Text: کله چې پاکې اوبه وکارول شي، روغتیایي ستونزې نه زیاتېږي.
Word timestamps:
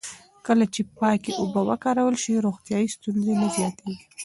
کله 0.45 0.65
چې 0.73 0.81
پاکې 0.99 1.31
اوبه 1.41 1.61
وکارول 1.69 2.15
شي، 2.23 2.33
روغتیایي 2.45 2.87
ستونزې 2.95 3.33
نه 3.41 3.47
زیاتېږي. 3.55 4.05